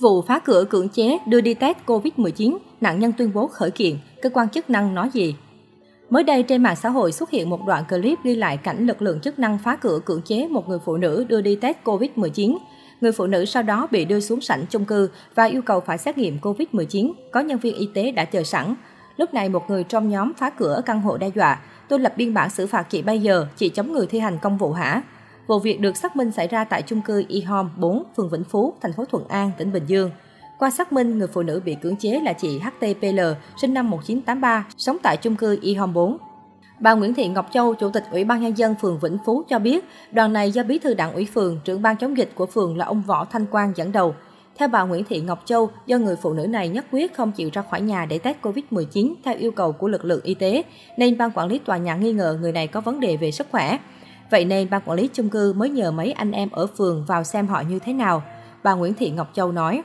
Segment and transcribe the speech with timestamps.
[0.00, 3.96] Vụ phá cửa cưỡng chế đưa đi test COVID-19, nạn nhân tuyên bố khởi kiện,
[4.22, 5.36] cơ quan chức năng nói gì?
[6.10, 9.02] Mới đây trên mạng xã hội xuất hiện một đoạn clip ghi lại cảnh lực
[9.02, 12.56] lượng chức năng phá cửa cưỡng chế một người phụ nữ đưa đi test COVID-19.
[13.00, 15.98] Người phụ nữ sau đó bị đưa xuống sảnh chung cư và yêu cầu phải
[15.98, 17.12] xét nghiệm COVID-19.
[17.32, 18.74] Có nhân viên y tế đã chờ sẵn.
[19.16, 22.34] Lúc này một người trong nhóm phá cửa căn hộ đe dọa, tôi lập biên
[22.34, 25.02] bản xử phạt chị bây giờ, chị chống người thi hành công vụ hả?
[25.48, 28.74] Vụ việc được xác minh xảy ra tại chung cư E-Home 4, phường Vĩnh Phú,
[28.80, 30.10] thành phố Thuận An, tỉnh Bình Dương.
[30.58, 33.20] Qua xác minh, người phụ nữ bị cưỡng chế là chị HTPL,
[33.60, 36.16] sinh năm 1983, sống tại chung cư E-Home 4.
[36.80, 39.58] Bà Nguyễn Thị Ngọc Châu, Chủ tịch Ủy ban Nhân dân phường Vĩnh Phú cho
[39.58, 42.76] biết, đoàn này do Bí thư Đảng ủy phường, trưởng ban chống dịch của phường
[42.78, 44.14] là ông Võ Thanh Quang dẫn đầu.
[44.56, 47.50] Theo bà Nguyễn Thị Ngọc Châu, do người phụ nữ này nhất quyết không chịu
[47.52, 50.62] ra khỏi nhà để test COVID-19 theo yêu cầu của lực lượng y tế,
[50.96, 53.46] nên ban quản lý tòa nhà nghi ngờ người này có vấn đề về sức
[53.50, 53.78] khỏe.
[54.30, 57.24] Vậy nên ban quản lý chung cư mới nhờ mấy anh em ở phường vào
[57.24, 58.22] xem họ như thế nào.
[58.62, 59.82] Bà Nguyễn Thị Ngọc Châu nói.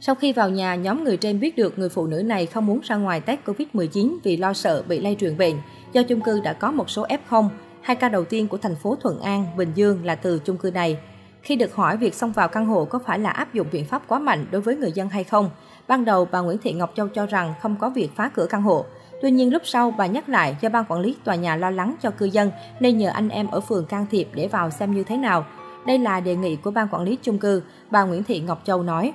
[0.00, 2.80] Sau khi vào nhà, nhóm người trên biết được người phụ nữ này không muốn
[2.82, 5.54] ra ngoài test Covid-19 vì lo sợ bị lây truyền bệnh.
[5.92, 7.48] Do chung cư đã có một số F0,
[7.80, 10.70] hai ca đầu tiên của thành phố Thuận An, Bình Dương là từ chung cư
[10.70, 10.98] này.
[11.42, 14.02] Khi được hỏi việc xông vào căn hộ có phải là áp dụng biện pháp
[14.08, 15.50] quá mạnh đối với người dân hay không,
[15.88, 18.62] ban đầu bà Nguyễn Thị Ngọc Châu cho rằng không có việc phá cửa căn
[18.62, 18.84] hộ.
[19.22, 21.94] Tuy nhiên lúc sau bà nhắc lại do ban quản lý tòa nhà lo lắng
[22.02, 25.04] cho cư dân nên nhờ anh em ở phường can thiệp để vào xem như
[25.04, 25.44] thế nào.
[25.86, 28.82] Đây là đề nghị của ban quản lý chung cư, bà Nguyễn Thị Ngọc Châu
[28.82, 29.12] nói.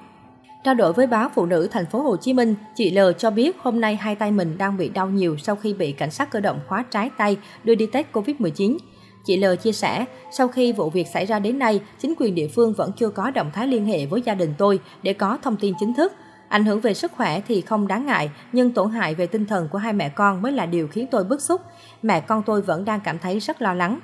[0.63, 3.57] Trao đổi với báo Phụ nữ thành phố Hồ Chí Minh, chị L cho biết
[3.59, 6.39] hôm nay hai tay mình đang bị đau nhiều sau khi bị cảnh sát cơ
[6.39, 8.77] động khóa trái tay đưa đi test Covid-19.
[9.25, 12.47] Chị L chia sẻ, sau khi vụ việc xảy ra đến nay, chính quyền địa
[12.47, 15.55] phương vẫn chưa có động thái liên hệ với gia đình tôi để có thông
[15.57, 16.13] tin chính thức.
[16.55, 19.67] Ảnh hưởng về sức khỏe thì không đáng ngại, nhưng tổn hại về tinh thần
[19.71, 21.61] của hai mẹ con mới là điều khiến tôi bức xúc.
[22.01, 23.99] Mẹ con tôi vẫn đang cảm thấy rất lo lắng.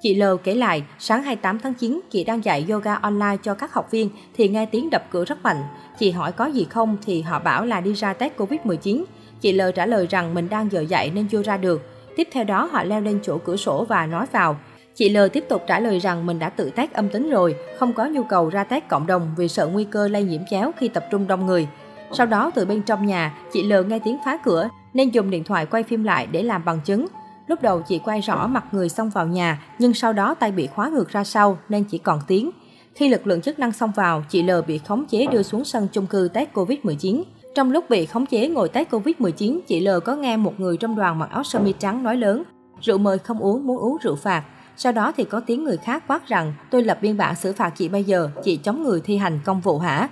[0.00, 3.72] Chị L kể lại, sáng 28 tháng 9, chị đang dạy yoga online cho các
[3.72, 5.62] học viên thì nghe tiếng đập cửa rất mạnh.
[5.98, 9.04] Chị hỏi có gì không thì họ bảo là đi ra test Covid-19.
[9.40, 11.82] Chị L trả lời rằng mình đang giờ dạy nên chưa ra được.
[12.16, 14.56] Tiếp theo đó họ leo lên chỗ cửa sổ và nói vào.
[14.94, 17.92] Chị L tiếp tục trả lời rằng mình đã tự test âm tính rồi, không
[17.92, 20.88] có nhu cầu ra test cộng đồng vì sợ nguy cơ lây nhiễm chéo khi
[20.88, 21.68] tập trung đông người.
[22.12, 25.44] Sau đó từ bên trong nhà, chị L nghe tiếng phá cửa nên dùng điện
[25.44, 27.06] thoại quay phim lại để làm bằng chứng.
[27.46, 30.66] Lúc đầu chị quay rõ mặt người xông vào nhà, nhưng sau đó tay bị
[30.66, 32.50] khóa ngược ra sau nên chỉ còn tiếng.
[32.94, 35.88] Khi lực lượng chức năng xông vào, chị L bị khống chế đưa xuống sân
[35.92, 37.22] chung cư test Covid-19.
[37.54, 40.96] Trong lúc bị khống chế ngồi test Covid-19, chị L có nghe một người trong
[40.96, 42.42] đoàn mặc áo sơ mi trắng nói lớn,
[42.80, 44.42] rượu mời không uống, muốn uống rượu phạt.
[44.76, 47.70] Sau đó thì có tiếng người khác quát rằng, tôi lập biên bản xử phạt
[47.76, 50.08] chị bây giờ, chị chống người thi hành công vụ hả?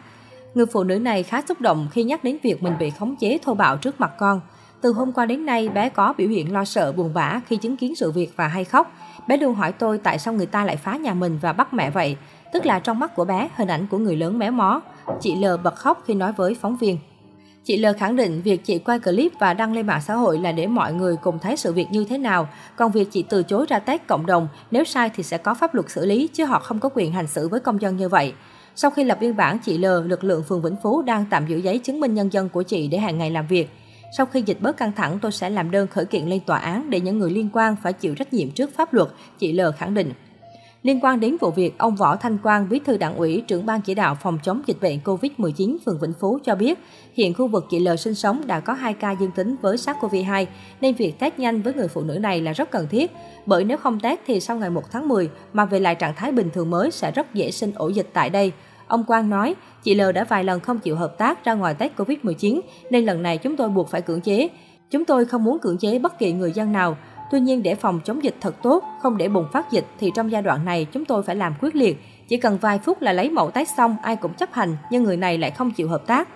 [0.54, 3.38] Người phụ nữ này khá xúc động khi nhắc đến việc mình bị khống chế
[3.42, 4.40] thô bạo trước mặt con.
[4.80, 7.76] Từ hôm qua đến nay, bé có biểu hiện lo sợ buồn bã khi chứng
[7.76, 8.92] kiến sự việc và hay khóc.
[9.28, 11.90] Bé luôn hỏi tôi tại sao người ta lại phá nhà mình và bắt mẹ
[11.90, 12.16] vậy.
[12.52, 14.80] Tức là trong mắt của bé, hình ảnh của người lớn méo mó.
[15.20, 16.98] Chị L bật khóc khi nói với phóng viên.
[17.64, 20.52] Chị L khẳng định việc chị quay clip và đăng lên mạng xã hội là
[20.52, 22.48] để mọi người cùng thấy sự việc như thế nào.
[22.76, 25.74] Còn việc chị từ chối ra test cộng đồng, nếu sai thì sẽ có pháp
[25.74, 28.34] luật xử lý, chứ họ không có quyền hành xử với công dân như vậy.
[28.76, 31.56] Sau khi lập biên bản chị L, lực lượng phường Vĩnh Phú đang tạm giữ
[31.56, 33.68] giấy chứng minh nhân dân của chị để hàng ngày làm việc.
[34.16, 36.90] Sau khi dịch bớt căng thẳng, tôi sẽ làm đơn khởi kiện lên tòa án
[36.90, 39.08] để những người liên quan phải chịu trách nhiệm trước pháp luật,
[39.38, 40.12] chị L khẳng định.
[40.84, 43.80] Liên quan đến vụ việc, ông Võ Thanh Quang, bí thư đảng ủy, trưởng ban
[43.80, 46.78] chỉ đạo phòng chống dịch bệnh COVID-19 phường Vĩnh Phú cho biết,
[47.14, 50.46] hiện khu vực chị L sinh sống đã có 2 ca dương tính với SARS-CoV-2,
[50.80, 53.10] nên việc test nhanh với người phụ nữ này là rất cần thiết.
[53.46, 56.32] Bởi nếu không test thì sau ngày 1 tháng 10 mà về lại trạng thái
[56.32, 58.52] bình thường mới sẽ rất dễ sinh ổ dịch tại đây.
[58.86, 61.92] Ông Quang nói, chị L đã vài lần không chịu hợp tác ra ngoài test
[61.96, 64.48] Covid-19, nên lần này chúng tôi buộc phải cưỡng chế.
[64.90, 66.96] Chúng tôi không muốn cưỡng chế bất kỳ người dân nào.
[67.30, 70.32] Tuy nhiên để phòng chống dịch thật tốt, không để bùng phát dịch thì trong
[70.32, 72.02] giai đoạn này chúng tôi phải làm quyết liệt.
[72.28, 75.16] Chỉ cần vài phút là lấy mẫu test xong ai cũng chấp hành, nhưng người
[75.16, 76.28] này lại không chịu hợp tác.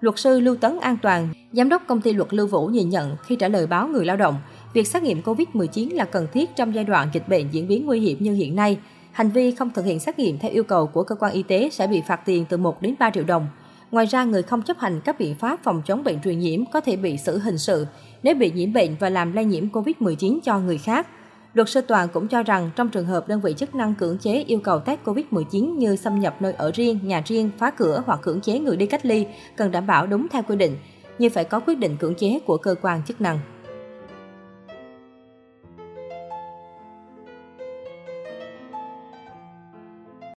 [0.00, 3.16] Luật sư Lưu Tấn An Toàn, giám đốc công ty luật Lưu Vũ nhìn nhận
[3.26, 4.34] khi trả lời báo người lao động,
[4.74, 8.00] việc xét nghiệm COVID-19 là cần thiết trong giai đoạn dịch bệnh diễn biến nguy
[8.00, 8.78] hiểm như hiện nay.
[9.12, 11.68] Hành vi không thực hiện xét nghiệm theo yêu cầu của cơ quan y tế
[11.72, 13.46] sẽ bị phạt tiền từ 1 đến 3 triệu đồng.
[13.90, 16.80] Ngoài ra, người không chấp hành các biện pháp phòng chống bệnh truyền nhiễm có
[16.80, 17.86] thể bị xử hình sự
[18.22, 21.06] nếu bị nhiễm bệnh và làm lây nhiễm COVID-19 cho người khác.
[21.54, 24.44] Luật sư Toàn cũng cho rằng trong trường hợp đơn vị chức năng cưỡng chế
[24.46, 28.20] yêu cầu test COVID-19 như xâm nhập nơi ở riêng, nhà riêng, phá cửa hoặc
[28.22, 30.76] cưỡng chế người đi cách ly, cần đảm bảo đúng theo quy định,
[31.18, 33.38] như phải có quyết định cưỡng chế của cơ quan chức năng.